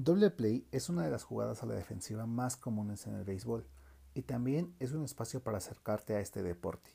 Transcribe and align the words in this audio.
Doble 0.00 0.30
play 0.30 0.64
es 0.70 0.88
una 0.90 1.02
de 1.02 1.10
las 1.10 1.24
jugadas 1.24 1.64
a 1.64 1.66
la 1.66 1.74
defensiva 1.74 2.24
más 2.24 2.56
comunes 2.56 3.08
en 3.08 3.16
el 3.16 3.24
béisbol 3.24 3.66
y 4.14 4.22
también 4.22 4.72
es 4.78 4.92
un 4.92 5.02
espacio 5.02 5.42
para 5.42 5.58
acercarte 5.58 6.14
a 6.14 6.20
este 6.20 6.44
deporte. 6.44 6.88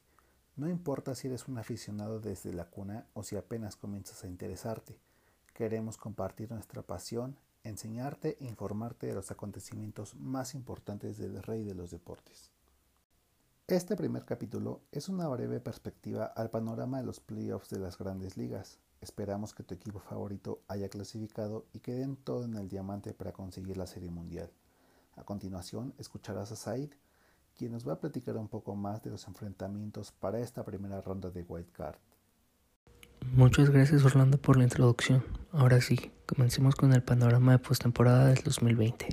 No 0.56 0.70
importa 0.70 1.14
si 1.14 1.28
eres 1.28 1.50
un 1.50 1.58
aficionado 1.58 2.22
desde 2.22 2.54
la 2.54 2.64
cuna 2.64 3.06
o 3.12 3.24
si 3.24 3.36
apenas 3.36 3.76
comienzas 3.76 4.24
a 4.24 4.30
interesarte, 4.30 4.98
queremos 5.54 5.98
compartir 5.98 6.50
nuestra 6.50 6.82
pasión, 6.82 7.38
enseñarte 7.66 8.38
e 8.40 8.46
informarte 8.46 9.08
de 9.08 9.16
los 9.16 9.32
acontecimientos 9.32 10.16
más 10.16 10.56
importantes 10.56 11.18
del 11.18 11.44
rey 11.44 11.66
de 11.66 11.76
los 11.76 11.92
deportes. 11.92 12.52
Este 13.68 13.98
primer 13.98 14.24
capítulo 14.24 14.80
es 14.94 15.10
una 15.10 15.28
breve 15.28 15.60
perspectiva 15.60 16.28
al 16.28 16.50
panorama 16.50 17.00
de 17.00 17.06
los 17.06 17.20
playoffs 17.20 17.70
de 17.70 17.80
las 17.80 17.98
grandes 17.98 18.38
ligas. 18.38 18.80
Esperamos 19.04 19.54
que 19.54 19.64
tu 19.64 19.74
equipo 19.74 20.00
favorito 20.00 20.62
haya 20.70 20.88
clasificado 20.88 21.66
y 21.74 21.80
que 21.80 21.94
den 21.94 22.16
todo 22.16 22.46
en 22.46 22.56
el 22.56 22.70
diamante 22.70 23.14
para 23.14 23.34
conseguir 23.34 23.76
la 23.76 23.86
Serie 23.86 24.10
Mundial. 24.10 24.50
A 25.18 25.26
continuación 25.26 25.94
escucharás 25.98 26.54
a 26.54 26.56
Said, 26.56 26.92
quien 27.54 27.74
nos 27.74 27.86
va 27.86 27.94
a 27.94 28.00
platicar 28.00 28.38
un 28.38 28.48
poco 28.48 28.78
más 28.78 29.04
de 29.04 29.10
los 29.10 29.28
enfrentamientos 29.28 30.14
para 30.14 30.40
esta 30.40 30.64
primera 30.64 31.02
ronda 31.02 31.30
de 31.32 31.44
White 31.44 31.74
Card. 31.74 31.98
Muchas 33.34 33.70
gracias 33.70 34.06
Orlando 34.06 34.38
por 34.38 34.56
la 34.56 34.64
introducción. 34.64 35.22
Ahora 35.52 35.82
sí, 35.82 36.14
comencemos 36.26 36.76
con 36.76 36.94
el 36.94 37.04
panorama 37.04 37.52
de 37.52 37.60
postemporada 37.60 38.28
del 38.28 38.42
2020. 38.42 39.10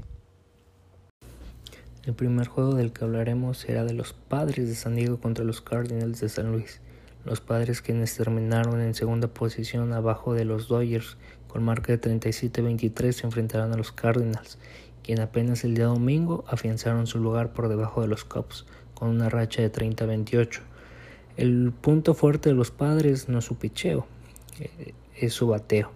El 2.04 2.14
primer 2.14 2.46
juego 2.46 2.76
del 2.76 2.92
que 2.92 3.02
hablaremos 3.02 3.58
será 3.58 3.82
de 3.82 3.94
los 3.94 4.12
Padres 4.12 4.68
de 4.68 4.76
San 4.76 4.94
Diego 4.94 5.18
contra 5.18 5.44
los 5.44 5.60
Cardinals 5.60 6.20
de 6.20 6.28
San 6.28 6.52
Luis. 6.52 6.80
Los 7.24 7.40
Padres 7.40 7.82
quienes 7.82 8.16
terminaron 8.16 8.80
en 8.80 8.94
segunda 8.94 9.28
posición 9.28 9.92
abajo 9.92 10.34
de 10.34 10.44
los 10.44 10.68
Dodgers 10.68 11.16
con 11.48 11.62
marca 11.62 11.96
de 11.96 12.00
37-23 12.00 13.12
se 13.12 13.26
enfrentarán 13.26 13.72
a 13.72 13.76
los 13.76 13.92
Cardinals, 13.92 14.58
quien 15.02 15.20
apenas 15.20 15.64
el 15.64 15.74
día 15.74 15.86
domingo 15.86 16.44
afianzaron 16.48 17.06
su 17.06 17.18
lugar 17.18 17.52
por 17.52 17.68
debajo 17.68 18.02
de 18.02 18.08
los 18.08 18.24
Cubs 18.24 18.66
con 18.94 19.08
una 19.08 19.28
racha 19.28 19.62
de 19.62 19.72
30-28. 19.72 20.60
El 21.36 21.72
punto 21.72 22.14
fuerte 22.14 22.50
de 22.50 22.54
los 22.54 22.70
Padres 22.70 23.28
no 23.28 23.38
es 23.38 23.44
su 23.44 23.56
picheo, 23.56 24.06
eh, 24.58 24.94
es 25.16 25.32
su 25.32 25.48
bateo 25.48 25.90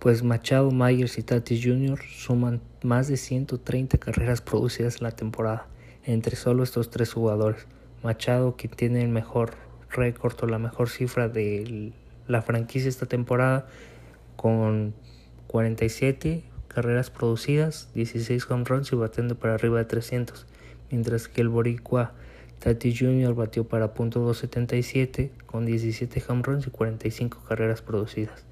pues 0.00 0.22
Machado, 0.22 0.70
Myers 0.70 1.18
y 1.18 1.22
Tatis 1.22 1.62
Jr. 1.62 2.00
suman 2.02 2.62
más 2.82 3.06
de 3.06 3.18
130 3.18 3.98
carreras 3.98 4.40
producidas 4.40 4.96
en 4.96 5.04
la 5.04 5.10
temporada 5.10 5.66
entre 6.04 6.36
solo 6.36 6.62
estos 6.62 6.90
tres 6.90 7.12
jugadores. 7.12 7.66
Machado, 8.02 8.56
que 8.56 8.66
tiene 8.66 9.02
el 9.02 9.10
mejor 9.10 9.52
récord 9.90 10.36
o 10.42 10.46
la 10.46 10.58
mejor 10.58 10.88
cifra 10.88 11.28
de 11.28 11.92
la 12.26 12.42
franquicia 12.42 12.88
esta 12.88 13.06
temporada, 13.06 13.66
con 14.36 14.94
47 15.48 16.44
carreras 16.68 17.10
producidas, 17.10 17.90
16 17.94 18.50
home 18.50 18.64
runs 18.64 18.92
y 18.92 18.96
batiendo 18.96 19.34
para 19.34 19.54
arriba 19.54 19.78
de 19.78 19.84
300, 19.84 20.46
mientras 20.90 21.28
que 21.28 21.40
el 21.40 21.48
boricua 21.48 22.12
Tatis 22.60 22.98
Jr. 22.98 23.34
batió 23.34 23.66
para 23.66 23.94
.277 23.94 25.30
con 25.46 25.66
17 25.66 26.22
home 26.28 26.42
runs 26.42 26.66
y 26.66 26.70
45 26.70 27.42
carreras 27.48 27.82
producidas. 27.82 28.44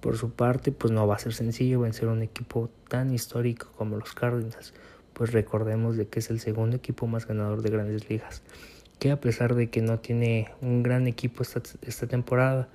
Por 0.00 0.18
su 0.18 0.32
parte, 0.32 0.72
pues 0.72 0.92
no 0.92 1.06
va 1.06 1.14
a 1.14 1.18
ser 1.18 1.32
sencillo 1.32 1.80
vencer 1.80 2.08
un 2.08 2.20
equipo 2.22 2.68
tan 2.88 3.14
histórico 3.14 3.68
como 3.76 3.96
los 3.96 4.12
Cardinals, 4.12 4.74
pues 5.14 5.32
recordemos 5.32 5.96
de 5.96 6.08
que 6.08 6.18
es 6.18 6.30
el 6.30 6.40
segundo 6.40 6.76
equipo 6.76 7.06
más 7.06 7.26
ganador 7.26 7.62
de 7.62 7.70
grandes 7.70 8.10
ligas, 8.10 8.42
que 8.98 9.10
a 9.10 9.20
pesar 9.20 9.54
de 9.54 9.68
que 9.68 9.82
no 9.82 9.98
tiene 9.98 10.48
un 10.60 10.82
gran 10.82 11.06
equipo 11.06 11.42
esta, 11.42 11.62
esta 11.82 12.06
temporada, 12.06 12.68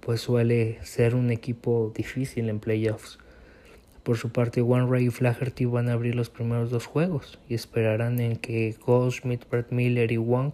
pues 0.00 0.20
suele 0.20 0.78
ser 0.82 1.14
un 1.14 1.30
equipo 1.30 1.92
difícil 1.94 2.48
en 2.48 2.60
playoffs. 2.60 3.18
Por 4.02 4.18
su 4.18 4.30
parte, 4.30 4.60
One 4.60 4.86
Ray 4.86 5.06
y 5.06 5.10
Flaherty 5.10 5.64
van 5.64 5.88
a 5.88 5.94
abrir 5.94 6.14
los 6.14 6.28
primeros 6.28 6.70
dos 6.70 6.84
juegos 6.84 7.38
y 7.48 7.54
esperarán 7.54 8.20
en 8.20 8.36
que 8.36 8.76
Goldschmidt, 8.84 9.48
Brett 9.48 9.72
Miller 9.72 10.12
y 10.12 10.18
Wong 10.18 10.52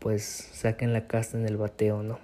pues 0.00 0.24
saquen 0.24 0.92
la 0.92 1.06
casta 1.06 1.38
en 1.38 1.46
el 1.46 1.56
bateo, 1.56 2.02
¿no? 2.02 2.18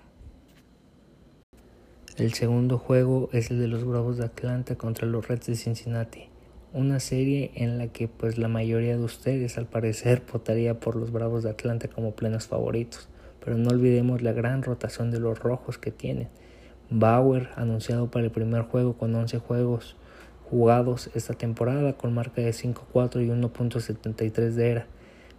El 2.17 2.35
segundo 2.35 2.79
juego 2.79 3.31
es 3.33 3.51
el 3.51 3.61
de 3.61 3.69
los 3.69 3.85
Bravos 3.85 4.19
de 4.19 4.25
Atlanta 4.25 4.77
contra 4.77 5.07
los 5.07 5.29
Reds 5.29 5.47
de 5.47 5.55
Cincinnati, 5.55 6.30
una 6.73 7.01
serie 7.01 7.51
en 7.55 7.79
la 7.79 7.89
que 7.89 8.09
pues 8.09 8.39
la 8.39 8.49
mayoría 8.49 8.97
de 8.97 9.03
ustedes 9.03 9.59
al 9.59 9.67
parecer 9.67 10.23
votaría 10.33 10.79
por 10.79 10.97
los 10.97 11.11
Bravos 11.13 11.43
de 11.43 11.51
Atlanta 11.51 11.89
como 11.89 12.15
plenos 12.15 12.47
favoritos, 12.47 13.09
pero 13.45 13.57
no 13.57 13.71
olvidemos 13.71 14.23
la 14.23 14.33
gran 14.33 14.63
rotación 14.63 15.11
de 15.11 15.21
los 15.21 15.39
rojos 15.39 15.79
que 15.79 15.91
tienen. 15.91 16.29
Bauer 16.91 17.51
anunciado 17.57 18.11
para 18.11 18.25
el 18.25 18.31
primer 18.31 18.63
juego 18.63 18.95
con 18.95 19.15
11 19.15 19.39
juegos 19.39 19.97
jugados 20.51 21.11
esta 21.15 21.35
temporada 21.35 21.93
con 21.93 22.13
marca 22.13 22.43
de 22.43 22.51
5-4 22.51 23.25
y 23.25 23.29
1.73 23.29 24.51
de 24.51 24.71
era. 24.71 24.87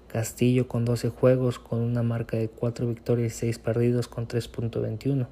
Castillo 0.08 0.68
con 0.68 0.86
12 0.86 1.10
juegos 1.10 1.60
con 1.60 1.80
una 1.80 2.04
marca 2.04 2.38
de 2.38 2.50
4 2.50 2.88
victorias 2.88 3.34
y 3.34 3.40
6 3.40 3.60
perdidos 3.60 4.08
con 4.08 4.28
3.21 4.28 5.28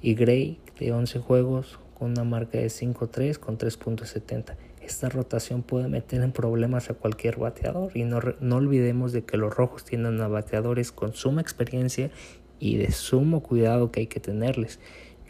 y 0.00 0.14
Gray 0.14 0.60
de 0.78 0.92
11 0.92 1.18
juegos 1.20 1.78
con 1.98 2.10
una 2.10 2.24
marca 2.24 2.58
de 2.58 2.66
5-3 2.66 3.38
con 3.38 3.58
3.70. 3.58 4.56
Esta 4.84 5.08
rotación 5.08 5.62
puede 5.62 5.88
meter 5.88 6.20
en 6.22 6.32
problemas 6.32 6.90
a 6.90 6.94
cualquier 6.94 7.38
bateador 7.38 7.96
y 7.96 8.04
no, 8.04 8.20
no 8.40 8.56
olvidemos 8.56 9.12
de 9.12 9.24
que 9.24 9.38
los 9.38 9.54
rojos 9.54 9.84
tienen 9.84 10.20
a 10.20 10.28
bateadores 10.28 10.92
con 10.92 11.14
suma 11.14 11.40
experiencia 11.40 12.10
y 12.58 12.76
de 12.76 12.92
sumo 12.92 13.42
cuidado 13.42 13.90
que 13.90 14.00
hay 14.00 14.06
que 14.08 14.20
tenerles. 14.20 14.80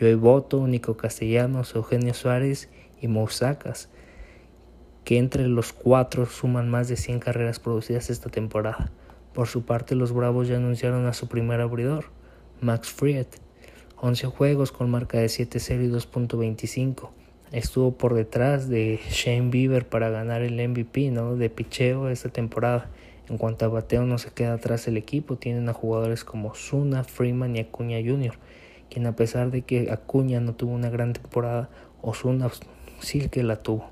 Joey 0.00 0.14
Boto, 0.14 0.66
Nico 0.66 0.96
Castellanos, 0.96 1.74
Eugenio 1.76 2.14
Suárez 2.14 2.68
y 3.00 3.06
Mousacas, 3.06 3.90
que 5.04 5.18
entre 5.18 5.46
los 5.46 5.72
cuatro 5.72 6.26
suman 6.26 6.68
más 6.68 6.88
de 6.88 6.96
100 6.96 7.20
carreras 7.20 7.60
producidas 7.60 8.10
esta 8.10 8.30
temporada. 8.30 8.90
Por 9.34 9.46
su 9.46 9.64
parte, 9.64 9.94
los 9.94 10.12
Bravos 10.12 10.48
ya 10.48 10.56
anunciaron 10.56 11.06
a 11.06 11.12
su 11.12 11.28
primer 11.28 11.60
abridor, 11.60 12.06
Max 12.60 12.88
Fried, 12.88 13.26
11 14.00 14.26
juegos 14.26 14.72
con 14.72 14.90
marca 14.90 15.18
de 15.18 15.26
7-0 15.26 15.84
y 15.84 15.88
2.25. 15.90 17.10
Estuvo 17.54 17.92
por 17.92 18.14
detrás 18.14 18.68
de 18.68 18.98
Shane 19.10 19.50
Bieber 19.50 19.88
para 19.88 20.10
ganar 20.10 20.42
el 20.42 20.54
MVP 20.54 21.12
¿no? 21.12 21.36
de 21.36 21.50
picheo 21.50 22.08
esta 22.08 22.28
temporada. 22.28 22.90
En 23.28 23.38
cuanto 23.38 23.64
a 23.64 23.68
bateo 23.68 24.04
no 24.04 24.18
se 24.18 24.32
queda 24.32 24.54
atrás 24.54 24.88
el 24.88 24.96
equipo, 24.96 25.36
tienen 25.36 25.68
a 25.68 25.72
jugadores 25.72 26.24
como 26.24 26.56
Zuna, 26.56 27.04
Freeman 27.04 27.54
y 27.54 27.60
Acuña 27.60 27.98
Jr., 28.04 28.34
quien 28.90 29.06
a 29.06 29.14
pesar 29.14 29.52
de 29.52 29.62
que 29.62 29.92
Acuña 29.92 30.40
no 30.40 30.56
tuvo 30.56 30.72
una 30.72 30.90
gran 30.90 31.12
temporada, 31.12 31.70
Osuna 32.02 32.50
sí 32.98 33.28
que 33.28 33.44
la 33.44 33.62
tuvo. 33.62 33.88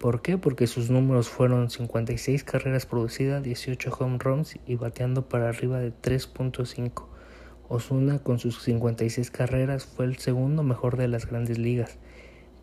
¿Por 0.00 0.20
qué? 0.20 0.36
Porque 0.36 0.66
sus 0.66 0.90
números 0.90 1.28
fueron 1.28 1.70
56 1.70 2.42
carreras 2.42 2.86
producidas, 2.86 3.44
18 3.44 3.96
home 3.96 4.18
runs 4.18 4.58
y 4.66 4.74
bateando 4.74 5.28
para 5.28 5.48
arriba 5.48 5.78
de 5.78 5.92
3.5. 5.92 7.04
Osuna 7.68 8.18
con 8.18 8.40
sus 8.40 8.60
56 8.60 9.30
carreras 9.30 9.86
fue 9.86 10.04
el 10.04 10.18
segundo 10.18 10.64
mejor 10.64 10.96
de 10.96 11.06
las 11.06 11.26
grandes 11.26 11.58
ligas, 11.58 11.98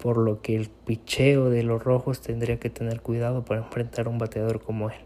por 0.02 0.18
lo 0.18 0.42
que 0.42 0.56
el 0.56 0.70
picheo 0.70 1.50
de 1.50 1.64
los 1.64 1.84
rojos 1.84 2.22
tendría 2.22 2.60
que 2.60 2.70
tener 2.70 3.02
cuidado 3.02 3.44
para 3.46 3.62
enfrentar 3.62 4.08
a 4.08 4.10
un 4.10 4.18
bateador 4.18 4.62
como 4.62 4.90
él. 4.90 4.98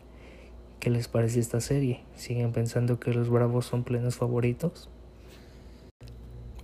¿Qué 0.80 0.90
les 0.90 1.08
parece 1.08 1.40
esta 1.40 1.62
serie? 1.62 2.02
¿Siguen 2.16 2.52
pensando 2.52 3.00
que 3.00 3.14
los 3.14 3.30
Bravos 3.30 3.66
son 3.66 3.84
plenos 3.84 4.16
favoritos? 4.16 4.90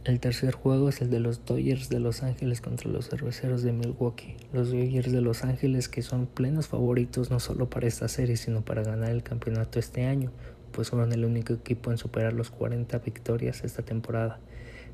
El 0.05 0.19
tercer 0.19 0.53
juego 0.53 0.89
es 0.89 1.01
el 1.01 1.09
de 1.09 1.19
los 1.19 1.45
Dodgers 1.45 1.89
de 1.89 1.99
Los 1.99 2.23
Ángeles 2.23 2.61
contra 2.61 2.89
los 2.89 3.09
Cerveceros 3.09 3.63
de 3.63 3.73
Milwaukee. 3.73 4.37
Los 4.53 4.71
Dodgers 4.71 5.11
de 5.11 5.21
Los 5.21 5.43
Ángeles 5.43 5.89
que 5.89 6.01
son 6.01 6.25
plenos 6.25 6.67
favoritos 6.67 7.31
no 7.31 7.39
solo 7.39 7.69
para 7.69 7.87
esta 7.87 8.07
serie, 8.07 8.37
sino 8.37 8.61
para 8.61 8.83
ganar 8.83 9.11
el 9.11 9.23
campeonato 9.23 9.79
este 9.79 10.05
año, 10.05 10.31
pues 10.71 10.89
fueron 10.89 11.13
el 11.13 11.25
único 11.25 11.53
equipo 11.53 11.91
en 11.91 11.97
superar 11.97 12.33
los 12.33 12.49
40 12.49 12.97
victorias 12.99 13.63
esta 13.63 13.83
temporada, 13.83 14.39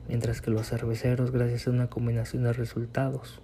mientras 0.08 0.42
que 0.42 0.52
los 0.52 0.70
cerveceros, 0.70 1.32
gracias 1.32 1.68
a 1.68 1.72
una 1.72 1.88
combinación 1.88 2.44
de 2.44 2.54
resultados, 2.54 3.42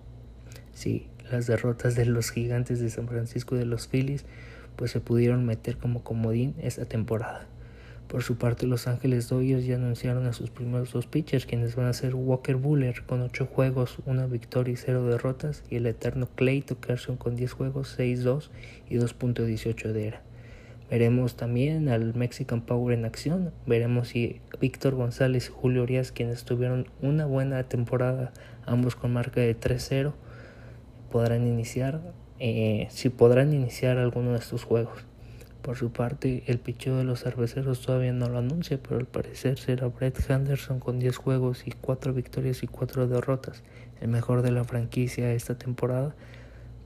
sí, 0.74 1.08
las 1.32 1.48
derrotas 1.48 1.96
de 1.96 2.06
los 2.06 2.32
gigantes 2.32 2.80
de 2.80 2.90
San 2.90 3.08
Francisco 3.08 3.56
y 3.56 3.60
de 3.60 3.66
los 3.66 3.88
Phillies, 3.88 4.26
pues 4.76 4.92
se 4.92 5.00
pudieron 5.00 5.46
meter 5.46 5.78
como 5.78 6.04
comodín 6.04 6.56
esta 6.60 6.86
temporada. 6.86 7.48
Por 8.08 8.24
su 8.24 8.36
parte, 8.38 8.68
Los 8.68 8.88
Ángeles 8.88 9.30
Dodgers 9.30 9.66
ya 9.66 9.76
anunciaron 9.76 10.26
a 10.26 10.34
sus 10.34 10.50
primeros 10.50 10.92
dos 10.92 11.08
pitchers, 11.08 11.46
quienes 11.46 11.78
van 11.78 11.86
a 11.86 11.94
ser 11.94 12.14
Walker 12.14 12.58
Buller 12.58 13.04
con 13.06 13.22
8 13.22 13.46
juegos, 13.46 14.00
una 14.06 14.26
victoria 14.26 14.74
y 14.74 14.76
0 14.76 15.06
derrotas, 15.06 15.64
y 15.70 15.78
el 15.78 15.86
eterno 15.86 16.28
Clayton 16.36 16.78
Kershaw 16.82 17.18
con 17.18 17.38
10 17.38 17.54
juegos, 17.54 17.98
6-2 17.98 18.50
y 18.90 18.98
2.18 18.98 19.94
de 19.94 20.08
era. 20.08 20.31
Veremos 20.92 21.38
también 21.38 21.90
al 21.90 22.14
Mexican 22.14 22.62
Power 22.62 22.96
en 22.96 23.06
acción. 23.06 23.54
Veremos 23.66 24.10
si 24.10 24.42
Víctor 24.60 24.94
González 24.94 25.48
y 25.48 25.52
Julio 25.52 25.82
Urias, 25.82 26.12
quienes 26.12 26.44
tuvieron 26.44 26.88
una 27.02 27.26
buena 27.26 27.64
temporada, 27.64 28.34
ambos 28.66 28.96
con 28.96 29.14
marca 29.14 29.42
de 29.42 29.60
3-0, 29.60 30.14
podrán 31.10 31.48
iniciar, 31.48 32.14
eh, 32.40 32.88
si 32.92 33.10
podrán 33.10 33.54
iniciar 33.54 33.98
alguno 33.98 34.34
de 34.34 34.38
estos 34.40 34.66
juegos. 34.66 35.06
Por 35.64 35.78
su 35.78 35.92
parte, 35.92 36.44
el 36.46 36.60
picheo 36.60 36.98
de 36.98 37.06
los 37.06 37.24
cerveceros 37.24 37.82
todavía 37.82 38.14
no 38.14 38.28
lo 38.28 38.38
anuncia, 38.38 38.78
pero 38.82 39.00
al 39.00 39.08
parecer 39.08 39.58
será 39.58 39.88
Brett 39.88 40.20
Henderson 40.30 40.80
con 40.80 41.00
10 41.00 41.16
juegos 41.18 41.66
y 41.66 41.72
4 41.72 42.14
victorias 42.14 42.62
y 42.62 42.68
4 42.68 43.08
derrotas, 43.08 43.64
el 44.02 44.10
mejor 44.10 44.44
de 44.44 44.52
la 44.52 44.66
franquicia 44.66 45.32
esta 45.34 45.58
temporada 45.58 46.14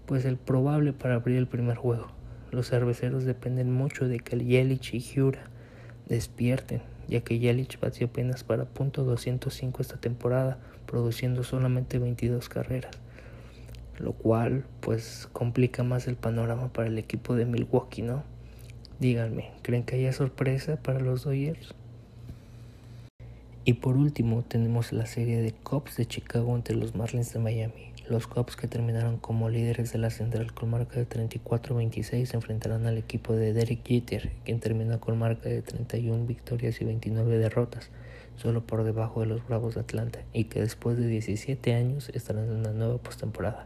pues 0.05 0.25
el 0.25 0.37
probable 0.37 0.93
para 0.93 1.15
abrir 1.15 1.37
el 1.37 1.47
primer 1.47 1.77
juego. 1.77 2.07
Los 2.51 2.69
cerveceros 2.69 3.25
dependen 3.25 3.71
mucho 3.71 4.07
de 4.07 4.19
que 4.19 4.37
Yelich 4.37 4.93
y 4.93 5.01
Jura 5.01 5.43
despierten, 6.07 6.81
ya 7.07 7.21
que 7.21 7.39
Yelich 7.39 7.79
batió 7.79 8.07
apenas 8.07 8.43
para 8.43 8.65
punto 8.65 9.05
.205 9.05 9.79
esta 9.79 9.97
temporada, 9.97 10.59
produciendo 10.85 11.43
solamente 11.43 11.99
22 11.99 12.47
carreras, 12.49 12.95
lo 13.97 14.13
cual 14.13 14.65
pues 14.81 15.27
complica 15.33 15.83
más 15.83 16.07
el 16.07 16.15
panorama 16.15 16.71
para 16.71 16.87
el 16.87 16.97
equipo 16.97 17.35
de 17.35 17.45
Milwaukee, 17.45 18.01
¿no? 18.01 18.23
Díganme, 18.99 19.51
¿creen 19.61 19.83
que 19.83 19.95
haya 19.95 20.13
sorpresa 20.13 20.77
para 20.77 20.99
los 20.99 21.23
Dodgers? 21.23 21.73
Y 23.65 23.73
por 23.73 23.97
último 23.97 24.43
tenemos 24.43 24.93
la 24.93 25.07
serie 25.07 25.41
de 25.41 25.51
Cubs 25.51 25.97
de 25.97 26.05
Chicago 26.05 26.55
entre 26.55 26.75
los 26.75 26.95
Marlins 26.95 27.33
de 27.33 27.39
Miami. 27.39 27.94
Los 28.07 28.27
Cubs 28.27 28.55
que 28.55 28.67
terminaron 28.67 29.17
como 29.17 29.49
líderes 29.49 29.91
de 29.91 29.97
la 29.97 30.11
central 30.11 30.53
con 30.53 30.69
marca 30.69 30.99
de 30.99 31.09
34-26 31.09 32.35
enfrentarán 32.35 32.85
al 32.85 32.99
equipo 32.99 33.33
de 33.33 33.51
Derek 33.51 33.83
Jeter, 33.83 34.31
quien 34.45 34.59
terminó 34.59 34.99
con 34.99 35.17
marca 35.17 35.49
de 35.49 35.63
31 35.63 36.27
victorias 36.27 36.79
y 36.81 36.85
29 36.85 37.39
derrotas, 37.39 37.89
solo 38.35 38.61
por 38.61 38.83
debajo 38.83 39.21
de 39.21 39.25
los 39.25 39.47
Bravos 39.47 39.73
de 39.73 39.81
Atlanta, 39.81 40.19
y 40.33 40.43
que 40.43 40.61
después 40.61 40.97
de 40.97 41.07
17 41.07 41.73
años 41.73 42.09
estarán 42.13 42.43
en 42.43 42.57
una 42.57 42.73
nueva 42.73 42.99
postemporada. 42.99 43.65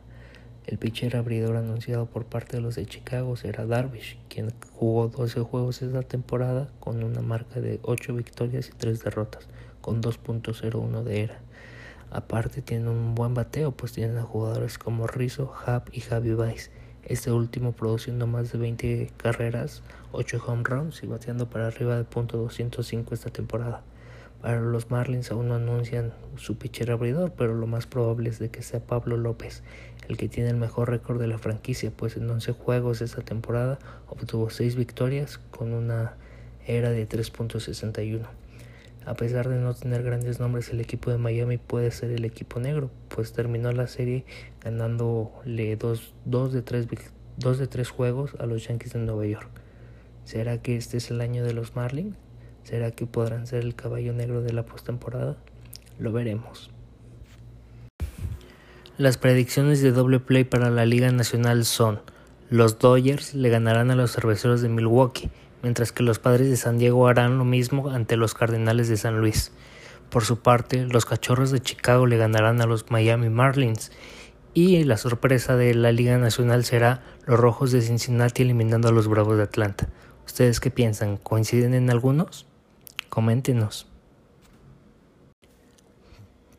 El 0.65 0.77
pitcher 0.77 1.17
abridor 1.17 1.57
anunciado 1.57 2.05
por 2.05 2.23
parte 2.23 2.55
de 2.55 2.61
los 2.61 2.75
de 2.75 2.85
Chicago 2.85 3.35
será 3.35 3.65
Darvish, 3.65 4.19
quien 4.29 4.53
jugó 4.71 5.09
12 5.09 5.41
juegos 5.41 5.81
esta 5.81 6.03
temporada 6.03 6.69
con 6.79 7.03
una 7.03 7.21
marca 7.21 7.59
de 7.59 7.81
8 7.83 8.13
victorias 8.13 8.69
y 8.69 8.77
3 8.77 9.03
derrotas, 9.03 9.49
con 9.81 10.01
2.01 10.01 11.03
de 11.03 11.23
era. 11.23 11.41
Aparte 12.11 12.61
tienen 12.61 12.87
un 12.87 13.13
buen 13.13 13.33
bateo, 13.33 13.71
pues 13.71 13.91
tienen 13.91 14.17
a 14.17 14.23
jugadores 14.23 14.77
como 14.77 15.05
Rizzo, 15.05 15.53
Hub 15.67 15.83
y 15.91 16.01
Javi 16.01 16.33
Baez. 16.33 16.71
Este 17.03 17.31
último 17.31 17.71
produciendo 17.71 18.27
más 18.27 18.51
de 18.51 18.57
20 18.57 19.11
carreras, 19.17 19.83
8 20.11 20.43
home 20.45 20.63
runs 20.63 21.03
y 21.03 21.07
bateando 21.07 21.49
para 21.49 21.67
arriba 21.67 21.97
de 21.97 22.05
.205 22.05 23.13
esta 23.13 23.29
temporada. 23.29 23.83
Para 24.41 24.61
los 24.61 24.89
Marlins 24.89 25.31
aún 25.31 25.49
no 25.49 25.55
anuncian 25.55 26.13
su 26.37 26.57
pitcher 26.57 26.91
abridor, 26.91 27.33
pero 27.37 27.53
lo 27.53 27.67
más 27.67 27.85
probable 27.85 28.29
es 28.29 28.39
de 28.39 28.49
que 28.49 28.63
sea 28.63 28.79
Pablo 28.79 29.17
López, 29.17 29.63
el 30.07 30.17
que 30.17 30.29
tiene 30.29 30.49
el 30.49 30.55
mejor 30.55 30.89
récord 30.89 31.19
de 31.19 31.27
la 31.27 31.37
franquicia, 31.37 31.91
pues 31.91 32.15
en 32.15 32.29
11 32.29 32.53
juegos 32.53 33.01
esta 33.01 33.21
temporada 33.21 33.79
obtuvo 34.07 34.49
6 34.49 34.75
victorias 34.75 35.39
con 35.51 35.73
una 35.73 36.15
era 36.65 36.89
de 36.89 37.07
3.61. 37.07 38.27
A 39.09 39.15
pesar 39.15 39.49
de 39.49 39.57
no 39.57 39.73
tener 39.73 40.03
grandes 40.03 40.39
nombres, 40.39 40.69
el 40.69 40.79
equipo 40.81 41.09
de 41.09 41.17
Miami 41.17 41.57
puede 41.57 41.89
ser 41.89 42.11
el 42.11 42.25
equipo 42.25 42.59
negro, 42.59 42.91
pues 43.07 43.33
terminó 43.33 43.71
la 43.71 43.87
serie 43.87 44.23
ganándole 44.63 45.75
dos, 45.77 46.13
dos, 46.25 46.53
de 46.53 46.61
tres, 46.61 46.87
dos 47.35 47.57
de 47.57 47.65
tres 47.65 47.89
juegos 47.89 48.35
a 48.37 48.45
los 48.45 48.67
Yankees 48.67 48.93
de 48.93 48.99
Nueva 48.99 49.25
York. 49.25 49.49
¿Será 50.25 50.61
que 50.61 50.77
este 50.77 50.97
es 50.97 51.09
el 51.09 51.21
año 51.21 51.43
de 51.43 51.53
los 51.53 51.75
Marlins? 51.75 52.17
¿Será 52.61 52.91
que 52.91 53.07
podrán 53.07 53.47
ser 53.47 53.63
el 53.63 53.73
caballo 53.73 54.13
negro 54.13 54.43
de 54.43 54.53
la 54.53 54.63
postemporada? 54.63 55.37
Lo 55.97 56.11
veremos. 56.11 56.69
Las 58.99 59.17
predicciones 59.17 59.81
de 59.81 59.91
doble 59.91 60.19
play 60.19 60.43
para 60.43 60.69
la 60.69 60.85
Liga 60.85 61.11
Nacional 61.11 61.65
son: 61.65 61.99
los 62.51 62.77
Dodgers 62.77 63.33
le 63.33 63.49
ganarán 63.49 63.89
a 63.89 63.95
los 63.95 64.11
cerveceros 64.11 64.61
de 64.61 64.69
Milwaukee, 64.69 65.31
mientras 65.63 65.91
que 65.91 66.03
los 66.03 66.19
padres 66.19 66.49
de 66.49 66.57
San 66.57 66.77
Diego 66.77 67.07
harán 67.07 67.37
lo 67.37 67.45
mismo 67.45 67.89
ante 67.89 68.17
los 68.17 68.33
Cardenales 68.33 68.89
de 68.89 68.97
San 68.97 69.19
Luis. 69.19 69.51
Por 70.09 70.25
su 70.25 70.39
parte, 70.39 70.85
los 70.85 71.05
Cachorros 71.05 71.51
de 71.51 71.59
Chicago 71.59 72.07
le 72.07 72.17
ganarán 72.17 72.61
a 72.61 72.65
los 72.65 72.89
Miami 72.89 73.29
Marlins 73.29 73.91
y 74.53 74.83
la 74.83 74.97
sorpresa 74.97 75.55
de 75.55 75.73
la 75.75 75.91
Liga 75.91 76.17
Nacional 76.17 76.65
será 76.65 77.03
los 77.25 77.39
Rojos 77.39 77.71
de 77.71 77.81
Cincinnati 77.81 78.41
eliminando 78.41 78.87
a 78.87 78.91
los 78.91 79.07
Bravos 79.07 79.37
de 79.37 79.43
Atlanta. 79.43 79.87
¿Ustedes 80.25 80.59
qué 80.59 80.71
piensan? 80.71 81.17
¿Coinciden 81.17 81.73
en 81.73 81.89
algunos? 81.89 82.47
Coméntenos. 83.09 83.87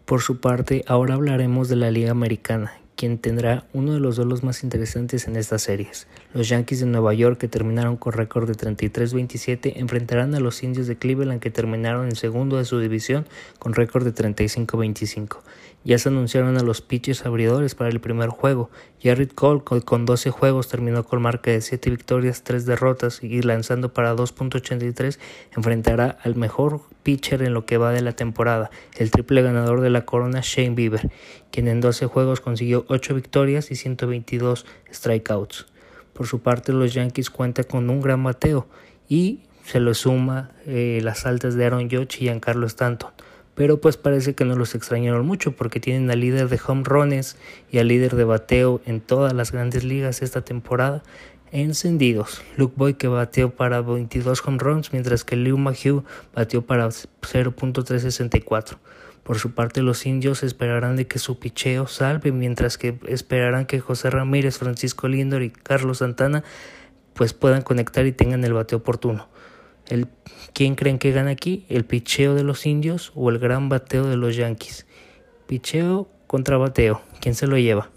Por 0.05 0.23
su 0.23 0.41
parte, 0.41 0.85
ahora 0.89 1.15
hablaremos 1.15 1.69
de 1.69 1.77
la 1.77 1.91
Liga 1.91 2.11
Americana, 2.11 2.73
quien 2.97 3.19
tendrá 3.19 3.67
uno 3.73 3.93
de 3.93 4.01
los 4.01 4.17
duelos 4.17 4.43
más 4.43 4.65
interesantes 4.65 5.29
en 5.29 5.37
estas 5.37 5.63
series. 5.63 6.09
Los 6.33 6.49
Yankees 6.49 6.79
de 6.79 6.87
Nueva 6.87 7.13
York, 7.13 7.39
que 7.39 7.49
terminaron 7.49 7.97
con 7.97 8.13
récord 8.13 8.47
de 8.47 8.55
33-27, 8.55 9.73
enfrentarán 9.75 10.33
a 10.37 10.39
los 10.39 10.63
Indios 10.63 10.87
de 10.87 10.97
Cleveland, 10.97 11.41
que 11.41 11.51
terminaron 11.51 12.05
en 12.05 12.15
segundo 12.15 12.57
de 12.57 12.65
su 12.65 12.79
división 12.79 13.27
con 13.59 13.75
récord 13.75 14.05
de 14.05 14.15
35-25. 14.15 15.39
Ya 15.83 15.99
se 15.99 16.09
anunciaron 16.09 16.57
a 16.57 16.63
los 16.63 16.83
pitchers 16.83 17.27
abridores 17.27 17.75
para 17.75 17.91
el 17.91 17.99
primer 17.99 18.29
juego. 18.29 18.71
Jared 19.03 19.31
Cole, 19.31 19.63
con 19.63 20.07
12 20.07 20.31
juegos, 20.31 20.69
terminó 20.69 21.03
con 21.05 21.21
marca 21.21 21.51
de 21.51 21.61
7 21.61 21.91
victorias, 21.91 22.45
3 22.45 22.65
derrotas 22.65 23.25
y 23.25 23.43
lanzando 23.43 23.93
para 23.93 24.15
2.83, 24.15 25.19
enfrentará 25.57 26.17
al 26.23 26.37
mejor 26.37 26.83
pitcher 27.03 27.43
en 27.43 27.55
lo 27.55 27.67
que 27.67 27.77
va 27.77 27.91
de 27.91 28.03
la 28.03 28.13
temporada, 28.13 28.71
el 28.97 29.11
triple 29.11 29.43
ganador 29.43 29.81
de 29.81 29.91
la 29.91 30.05
corona 30.05 30.43
Shane 30.45 30.77
Bieber, 30.77 31.11
quien 31.51 31.67
en 31.67 31.81
12 31.81 32.07
juegos 32.07 32.41
consiguió 32.41 32.85
8 32.89 33.17
victorias 33.17 33.73
y 33.73 33.75
122 33.75 34.65
strikeouts. 34.93 35.67
Por 36.13 36.27
su 36.27 36.41
parte, 36.41 36.73
los 36.73 36.93
Yankees 36.95 37.31
cuentan 37.31 37.65
con 37.65 37.91
un 37.91 38.01
gran 38.01 38.23
bateo 38.23 38.67
y 39.09 39.41
se 39.65 39.81
lo 39.81 39.95
suma 39.95 40.51
eh, 40.67 41.01
las 41.03 41.27
altas 41.27 41.55
de 41.55 41.65
Aaron 41.67 41.91
Judge 41.91 42.17
y 42.19 42.25
Giancarlo 42.25 42.67
Stanton 42.67 43.11
pero 43.61 43.79
pues 43.79 43.99
parece 43.99 44.35
que 44.35 44.47
no 44.47 44.57
los 44.57 44.75
extrañaron 44.75 45.27
mucho 45.27 45.53
porque 45.53 45.81
tienen 45.81 46.11
al 46.11 46.21
líder 46.21 46.49
de 46.49 46.59
home 46.67 46.83
runs 46.83 47.37
y 47.71 47.77
al 47.77 47.89
líder 47.89 48.17
de 48.17 48.25
bateo 48.25 48.81
en 48.87 49.03
todas 49.03 49.35
las 49.35 49.53
grandes 49.53 49.85
ligas 49.85 50.23
esta 50.23 50.41
temporada 50.41 51.03
encendidos. 51.53 52.41
Luke 52.57 52.73
Boy 52.77 52.95
que 52.95 53.07
bateó 53.07 53.51
para 53.51 53.83
22 53.83 54.43
home 54.47 54.57
runs 54.59 54.95
mientras 54.95 55.25
que 55.25 55.37
Liu 55.37 55.59
Mahue 55.59 56.03
bateó 56.35 56.63
para 56.63 56.89
0.364. 56.89 58.79
Por 59.31 59.39
su 59.39 59.53
parte, 59.53 59.81
los 59.81 60.07
indios 60.07 60.43
esperarán 60.43 60.97
de 60.97 61.07
que 61.07 61.21
su 61.21 61.39
picheo 61.39 61.87
salve, 61.87 62.33
mientras 62.33 62.77
que 62.77 62.99
esperarán 63.07 63.65
que 63.65 63.79
José 63.79 64.11
Ramírez, 64.11 64.59
Francisco 64.59 65.07
Lindor 65.07 65.45
y 65.45 65.51
Carlos 65.51 65.99
Santana 65.99 66.43
pues 67.15 67.33
puedan 67.33 67.63
conectar 67.63 68.05
y 68.07 68.11
tengan 68.11 68.43
el 68.43 68.55
bateo 68.55 68.79
oportuno. 68.79 69.29
El, 69.87 70.09
¿Quién 70.53 70.75
creen 70.75 70.99
que 70.99 71.13
gana 71.13 71.31
aquí? 71.31 71.65
¿El 71.69 71.85
picheo 71.85 72.35
de 72.35 72.43
los 72.43 72.67
indios 72.67 73.13
o 73.15 73.31
el 73.31 73.39
gran 73.39 73.69
bateo 73.69 74.09
de 74.09 74.17
los 74.17 74.35
yankees? 74.35 74.85
Picheo 75.47 76.09
contra 76.27 76.57
bateo. 76.57 77.01
¿Quién 77.21 77.37
se 77.37 77.47
lo 77.47 77.57
lleva? 77.57 77.89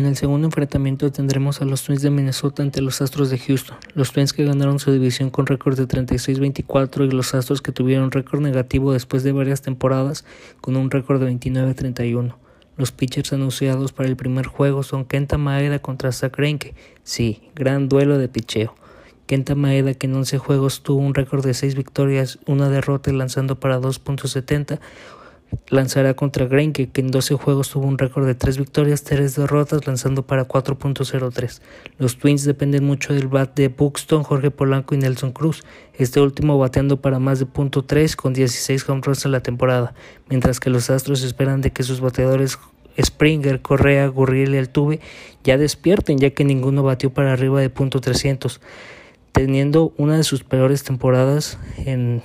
En 0.00 0.06
el 0.06 0.16
segundo 0.16 0.46
enfrentamiento 0.46 1.12
tendremos 1.12 1.60
a 1.60 1.66
los 1.66 1.82
Twins 1.82 2.00
de 2.00 2.08
Minnesota 2.08 2.62
ante 2.62 2.80
los 2.80 3.02
Astros 3.02 3.28
de 3.28 3.38
Houston. 3.38 3.76
Los 3.92 4.12
Twins 4.14 4.32
que 4.32 4.46
ganaron 4.46 4.78
su 4.78 4.90
división 4.90 5.28
con 5.28 5.44
récord 5.44 5.78
de 5.78 5.86
36-24 5.86 7.06
y 7.06 7.10
los 7.10 7.34
Astros 7.34 7.60
que 7.60 7.70
tuvieron 7.70 8.10
récord 8.10 8.40
negativo 8.40 8.94
después 8.94 9.24
de 9.24 9.32
varias 9.32 9.60
temporadas 9.60 10.24
con 10.62 10.78
un 10.78 10.90
récord 10.90 11.22
de 11.22 11.30
29-31. 11.30 12.34
Los 12.78 12.92
pitchers 12.92 13.34
anunciados 13.34 13.92
para 13.92 14.08
el 14.08 14.16
primer 14.16 14.46
juego 14.46 14.82
son 14.84 15.04
Kenta 15.04 15.36
Maeda 15.36 15.80
contra 15.80 16.12
Zach 16.12 16.34
Greinke. 16.34 16.74
Sí, 17.02 17.42
gran 17.54 17.90
duelo 17.90 18.16
de 18.16 18.28
picheo. 18.28 18.74
Kenta 19.26 19.54
Maeda, 19.54 19.92
que 19.92 20.06
en 20.06 20.14
11 20.14 20.38
juegos 20.38 20.82
tuvo 20.82 21.02
un 21.02 21.12
récord 21.12 21.44
de 21.44 21.52
6 21.52 21.74
victorias, 21.74 22.38
una 22.46 22.70
derrota 22.70 23.10
y 23.10 23.12
lanzando 23.12 23.60
para 23.60 23.78
2.70, 23.78 24.80
lanzará 25.68 26.14
contra 26.14 26.46
Greinke, 26.46 26.90
que 26.90 27.00
en 27.00 27.10
12 27.10 27.34
juegos 27.34 27.70
tuvo 27.70 27.86
un 27.86 27.98
récord 27.98 28.26
de 28.26 28.34
3 28.34 28.58
victorias, 28.58 29.04
3 29.04 29.36
derrotas, 29.36 29.86
lanzando 29.86 30.26
para 30.26 30.46
4.03. 30.46 31.60
Los 31.98 32.18
Twins 32.18 32.44
dependen 32.44 32.84
mucho 32.84 33.14
del 33.14 33.28
bat 33.28 33.54
de 33.54 33.68
Buxton, 33.68 34.22
Jorge 34.22 34.50
Polanco 34.50 34.94
y 34.94 34.98
Nelson 34.98 35.32
Cruz, 35.32 35.62
este 35.94 36.20
último 36.20 36.58
bateando 36.58 37.00
para 37.00 37.18
más 37.18 37.38
de 37.38 37.46
.3 37.46 38.16
con 38.16 38.32
16 38.32 38.88
home 38.88 39.02
runs 39.04 39.24
en 39.24 39.32
la 39.32 39.40
temporada, 39.40 39.94
mientras 40.28 40.60
que 40.60 40.70
los 40.70 40.90
Astros 40.90 41.22
esperan 41.22 41.60
de 41.60 41.72
que 41.72 41.82
sus 41.82 42.00
bateadores 42.00 42.58
Springer, 43.00 43.62
Correa, 43.62 44.06
Gurriel 44.08 44.54
y 44.54 44.58
Altuve 44.58 45.00
ya 45.44 45.56
despierten, 45.56 46.18
ya 46.18 46.30
que 46.30 46.44
ninguno 46.44 46.82
batió 46.82 47.10
para 47.10 47.32
arriba 47.32 47.60
de 47.60 47.72
.300 47.72 48.60
teniendo 49.32 49.92
una 49.96 50.16
de 50.16 50.24
sus 50.24 50.44
peores 50.44 50.82
temporadas 50.82 51.58
en 51.78 52.22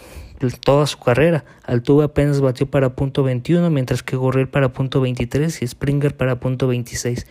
toda 0.64 0.88
su 0.88 1.00
carrera. 1.00 1.46
Altuve 1.64 2.06
apenas 2.06 2.42
batió 2.42 2.70
para 2.70 2.96
punto 2.96 3.24
21, 3.24 3.70
mientras 3.70 4.04
que 4.04 4.16
Gorriel 4.16 4.48
para 4.48 4.74
punto 4.74 5.02
23 5.02 5.62
y 5.62 5.68
Springer 5.68 6.16
para 6.16 6.40
punto 6.40 6.68
26. 6.68 7.26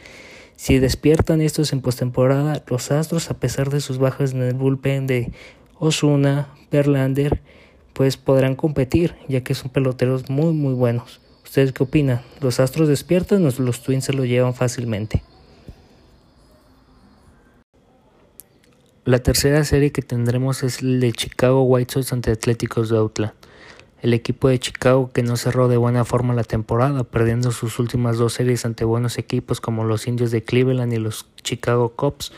Si 0.57 0.79
despiertan 0.79 1.41
estos 1.41 1.73
en 1.73 1.81
postemporada, 1.81 2.63
los 2.69 2.91
Astros, 2.91 3.31
a 3.31 3.35
pesar 3.35 3.71
de 3.71 3.81
sus 3.81 3.99
bajas 3.99 4.33
en 4.33 4.43
el 4.43 4.55
bullpen 4.55 5.07
de 5.07 5.33
Osuna, 5.79 6.49
Verlander, 6.71 7.41
pues 7.93 8.17
podrán 8.17 8.55
competir, 8.55 9.15
ya 9.29 9.43
que 9.43 9.55
son 9.55 9.71
peloteros 9.71 10.31
muy 10.31 10.53
muy 10.53 10.75
buenos. 10.75 11.21
¿Ustedes 11.45 11.73
qué 11.73 11.83
opinan? 11.83 12.23
¿Los 12.41 12.61
Astros 12.61 12.89
despiertan 12.89 13.47
o 13.47 13.51
los 13.59 13.83
Twins 13.83 14.05
se 14.05 14.13
lo 14.13 14.25
llevan 14.25 14.55
fácilmente? 14.55 15.23
La 19.07 19.19
tercera 19.19 19.63
serie 19.65 19.93
que 19.93 20.01
tendremos 20.01 20.63
es 20.63 20.81
el 20.81 20.99
de 20.99 21.13
Chicago 21.13 21.63
White 21.65 21.93
Sox 21.93 22.15
ante 22.15 22.31
Atléticos 22.31 22.89
de 22.89 22.97
Oakland. 22.97 23.35
el 24.01 24.15
equipo 24.15 24.49
de 24.49 24.59
Chicago 24.59 25.11
que 25.13 25.23
no 25.23 25.37
cerró 25.37 25.69
de 25.69 25.77
buena 25.77 26.07
forma 26.07 26.33
la 26.33 26.43
temporada, 26.43 27.05
perdiendo 27.05 27.53
sus 27.53 27.79
últimas 27.79 28.17
dos 28.17 28.33
series 28.33 28.65
ante 28.65 28.87
buenos 28.87 29.19
equipos 29.19 29.61
como 29.61 29.85
los 29.85 30.07
Indios 30.07 30.31
de 30.31 30.43
Cleveland 30.43 30.95
y 30.95 30.97
los 30.97 31.27
Chicago 31.43 31.91
Cubs. 31.91 32.33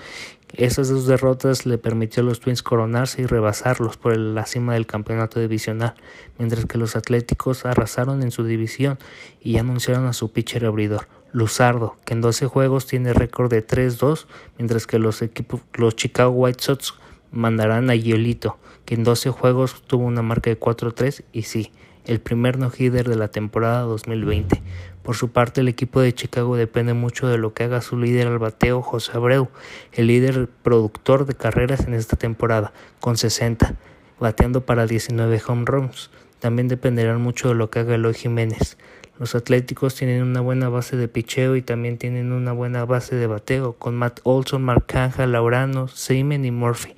Esas 0.54 0.88
dos 0.88 1.06
derrotas 1.06 1.66
le 1.66 1.78
permitió 1.78 2.24
a 2.24 2.26
los 2.26 2.40
Twins 2.40 2.64
coronarse 2.64 3.22
y 3.22 3.26
rebasarlos 3.26 3.96
por 3.96 4.16
la 4.16 4.44
cima 4.44 4.74
del 4.74 4.86
campeonato 4.86 5.38
divisional, 5.38 5.94
mientras 6.36 6.66
que 6.66 6.78
los 6.78 6.96
Atléticos 6.96 7.64
arrasaron 7.64 8.24
en 8.24 8.32
su 8.32 8.42
división 8.42 8.98
y 9.40 9.58
anunciaron 9.58 10.06
a 10.06 10.12
su 10.12 10.32
pitcher 10.32 10.64
abridor, 10.64 11.06
Luzardo, 11.36 11.96
que 12.06 12.14
en 12.14 12.22
12 12.22 12.46
juegos 12.46 12.86
tiene 12.86 13.12
récord 13.12 13.50
de 13.50 13.64
3-2, 13.64 14.24
mientras 14.56 14.86
que 14.86 14.98
los, 14.98 15.20
equipos, 15.20 15.60
los 15.74 15.94
Chicago 15.94 16.30
White 16.30 16.64
Sox 16.64 16.94
mandarán 17.30 17.90
a 17.90 17.94
Giolito, 17.94 18.56
que 18.86 18.94
en 18.94 19.04
12 19.04 19.32
juegos 19.32 19.82
tuvo 19.86 20.06
una 20.06 20.22
marca 20.22 20.48
de 20.48 20.58
4-3 20.58 21.24
y 21.32 21.42
sí, 21.42 21.72
el 22.06 22.20
primer 22.20 22.58
no-hitter 22.58 23.06
de 23.06 23.16
la 23.16 23.28
temporada 23.28 23.82
2020. 23.82 24.62
Por 25.02 25.14
su 25.14 25.30
parte, 25.30 25.60
el 25.60 25.68
equipo 25.68 26.00
de 26.00 26.14
Chicago 26.14 26.56
depende 26.56 26.94
mucho 26.94 27.28
de 27.28 27.36
lo 27.36 27.52
que 27.52 27.64
haga 27.64 27.82
su 27.82 27.98
líder 27.98 28.28
al 28.28 28.38
bateo, 28.38 28.80
José 28.80 29.12
Abreu, 29.14 29.50
el 29.92 30.06
líder 30.06 30.48
productor 30.62 31.26
de 31.26 31.34
carreras 31.34 31.80
en 31.80 31.92
esta 31.92 32.16
temporada, 32.16 32.72
con 32.98 33.18
60, 33.18 33.74
bateando 34.18 34.64
para 34.64 34.86
19 34.86 35.42
home 35.46 35.64
runs. 35.66 36.10
También 36.38 36.68
dependerán 36.68 37.20
mucho 37.20 37.48
de 37.48 37.56
lo 37.56 37.68
que 37.68 37.80
haga 37.80 37.94
Eloy 37.94 38.14
Jiménez. 38.14 38.78
Los 39.18 39.34
Atléticos 39.34 39.94
tienen 39.94 40.22
una 40.22 40.42
buena 40.42 40.68
base 40.68 40.96
de 40.96 41.08
picheo 41.08 41.56
y 41.56 41.62
también 41.62 41.96
tienen 41.96 42.32
una 42.32 42.52
buena 42.52 42.84
base 42.84 43.16
de 43.16 43.26
bateo, 43.26 43.72
con 43.72 43.96
Matt 43.96 44.20
Olson, 44.24 44.62
Marcanja, 44.62 45.26
Laurano, 45.26 45.88
Seaman 45.88 46.44
y 46.44 46.50
Murphy. 46.50 46.94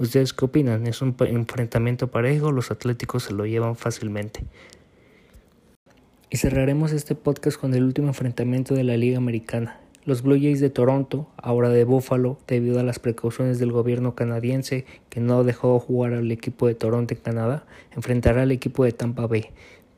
¿Ustedes 0.00 0.32
qué 0.32 0.46
opinan? 0.46 0.88
¿Es 0.88 1.00
un 1.00 1.14
enfrentamiento 1.20 2.08
parejo? 2.08 2.50
¿Los 2.50 2.72
Atléticos 2.72 3.22
se 3.22 3.34
lo 3.34 3.46
llevan 3.46 3.76
fácilmente? 3.76 4.42
Y 6.28 6.38
cerraremos 6.38 6.90
este 6.90 7.14
podcast 7.14 7.56
con 7.56 7.72
el 7.74 7.84
último 7.84 8.08
enfrentamiento 8.08 8.74
de 8.74 8.82
la 8.82 8.96
Liga 8.96 9.18
Americana. 9.18 9.78
Los 10.04 10.22
Blue 10.22 10.40
Jays 10.40 10.60
de 10.60 10.70
Toronto, 10.70 11.28
ahora 11.36 11.68
de 11.68 11.84
Buffalo, 11.84 12.38
debido 12.48 12.80
a 12.80 12.82
las 12.82 12.98
precauciones 12.98 13.60
del 13.60 13.70
gobierno 13.70 14.16
canadiense 14.16 14.86
que 15.08 15.20
no 15.20 15.44
dejó 15.44 15.78
jugar 15.78 16.14
al 16.14 16.32
equipo 16.32 16.66
de 16.66 16.74
Toronto 16.74 17.14
en 17.14 17.20
Canadá, 17.20 17.64
enfrentará 17.94 18.42
al 18.42 18.50
equipo 18.50 18.84
de 18.84 18.92
Tampa 18.92 19.26
Bay. 19.26 19.50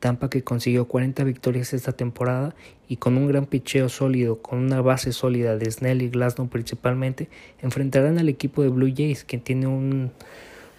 Tampa 0.03 0.29
que 0.29 0.43
consiguió 0.43 0.83
40 0.89 1.23
victorias 1.23 1.73
esta 1.73 1.93
temporada 1.93 2.53
y 2.89 2.97
con 2.97 3.15
un 3.15 3.25
gran 3.25 3.45
picheo 3.45 3.87
sólido, 3.87 4.41
con 4.41 4.59
una 4.59 4.81
base 4.81 5.13
sólida 5.13 5.55
de 5.55 5.71
Snell 5.71 6.01
y 6.01 6.09
Glasnow 6.09 6.49
principalmente, 6.49 7.29
enfrentarán 7.61 8.19
al 8.19 8.27
equipo 8.27 8.63
de 8.63 8.67
Blue 8.67 8.93
Jays 8.93 9.23
que 9.23 9.37
tiene 9.37 9.67
un, 9.67 10.11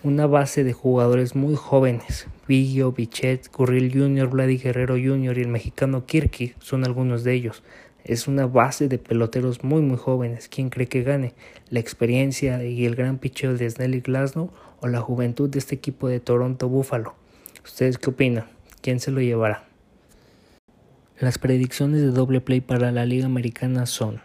una 0.02 0.26
base 0.26 0.62
de 0.62 0.75
jugadores 0.75 1.35
muy 1.35 1.54
jóvenes. 1.54 2.26
Viggio, 2.47 2.93
Bichet, 2.93 3.50
Gurriel 3.50 3.90
Jr., 3.95 4.28
Vladi 4.28 4.59
Guerrero 4.59 4.97
Jr. 4.97 5.38
y 5.38 5.40
el 5.40 5.49
mexicano 5.49 6.04
Kirky 6.04 6.52
son 6.59 6.85
algunos 6.85 7.25
de 7.25 7.33
ellos. 7.33 7.62
Es 8.04 8.28
una 8.28 8.47
base 8.47 8.88
de 8.88 8.99
peloteros 8.99 9.64
muy 9.64 9.81
muy 9.81 9.97
jóvenes. 9.97 10.49
¿Quién 10.49 10.69
cree 10.69 10.87
que 10.87 11.02
gane? 11.02 11.33
¿La 11.71 11.81
experiencia 11.81 12.62
y 12.62 12.85
el 12.85 12.95
gran 12.95 13.16
picheo 13.16 13.54
de 13.54 13.71
Snell 13.71 13.95
y 13.95 14.00
Glasnow 14.02 14.50
o 14.81 14.87
la 14.87 15.00
juventud 15.00 15.49
de 15.49 15.61
este 15.61 15.76
equipo 15.76 16.09
de 16.09 16.21
Toronto 16.21 16.69
Buffalo? 16.69 17.14
¿Ustedes 17.64 17.97
qué 17.97 18.11
opinan? 18.11 18.52
¿Quién 18.85 19.00
se 19.00 19.11
lo 19.11 19.23
llevará? 19.23 19.64
Las 21.19 21.38
predicciones 21.38 22.03
de 22.03 22.09
doble 22.09 22.43
play 22.43 22.61
para 22.61 22.93
la 22.93 23.07
Liga 23.07 23.25
Americana 23.25 23.87
son: 23.87 24.21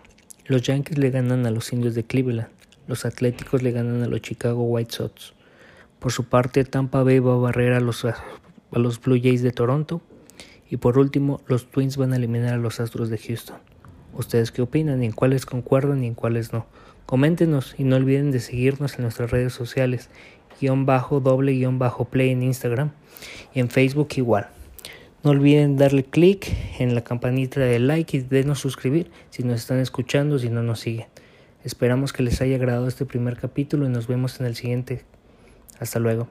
los 0.47 0.63
Yankees 0.63 0.97
le 0.97 1.11
ganan 1.11 1.45
a 1.45 1.49
los 1.49 1.71
Indios 1.71 1.95
de 1.95 2.03
Cleveland, 2.03 2.49
los 2.85 3.05
Atléticos 3.05 3.63
le 3.63 3.71
ganan 3.71 4.03
a 4.03 4.07
los 4.07 4.19
Chicago 4.21 4.63
White 4.63 4.91
Sox. 4.91 5.33
Por 5.99 6.11
su 6.11 6.25
parte, 6.25 6.65
Tampa 6.65 7.03
Bay 7.03 7.19
va 7.19 7.35
a 7.35 7.37
barrer 7.37 7.71
a 7.71 7.79
los, 7.79 8.03
a 8.03 8.17
los 8.73 8.99
Blue 8.99 9.17
Jays 9.23 9.43
de 9.43 9.51
Toronto. 9.51 10.01
Y 10.69 10.75
por 10.75 10.97
último, 10.97 11.39
los 11.47 11.71
Twins 11.71 11.95
van 11.95 12.11
a 12.11 12.17
eliminar 12.17 12.55
a 12.55 12.57
los 12.57 12.81
Astros 12.81 13.09
de 13.09 13.17
Houston. 13.17 13.59
¿Ustedes 14.13 14.51
qué 14.51 14.61
opinan? 14.61 15.03
en 15.03 15.13
cuáles 15.13 15.45
concuerdan 15.45 16.03
y 16.03 16.07
en 16.07 16.15
cuáles 16.15 16.51
no? 16.51 16.65
Coméntenos 17.05 17.75
y 17.77 17.85
no 17.85 17.95
olviden 17.95 18.31
de 18.31 18.41
seguirnos 18.41 18.95
en 18.95 19.03
nuestras 19.03 19.31
redes 19.31 19.53
sociales, 19.53 20.09
guion 20.59 20.85
bajo 20.85 21.19
doble 21.19 21.53
guion 21.53 21.79
bajo 21.79 22.05
play 22.05 22.29
en 22.29 22.43
Instagram 22.43 22.91
y 23.53 23.59
en 23.59 23.69
Facebook 23.69 24.09
igual. 24.15 24.47
No 25.23 25.31
olviden 25.31 25.75
darle 25.75 26.05
clic 26.05 26.55
en 26.79 26.95
la 26.95 27.03
campanita 27.03 27.59
de 27.59 27.79
like 27.79 28.15
y 28.15 28.21
denos 28.21 28.59
suscribir 28.59 29.11
si 29.29 29.43
nos 29.43 29.59
están 29.59 29.79
escuchando, 29.79 30.39
si 30.39 30.49
no 30.49 30.63
nos 30.63 30.79
siguen. 30.79 31.07
Esperamos 31.65 32.13
que 32.13 32.23
les 32.23 32.41
haya 32.41 32.55
agradado 32.55 32.87
este 32.87 33.05
primer 33.05 33.37
capítulo 33.37 33.85
y 33.85 33.89
nos 33.89 34.07
vemos 34.07 34.39
en 34.39 34.45
el 34.45 34.55
siguiente. 34.55 35.03
Hasta 35.79 35.99
luego. 35.99 36.29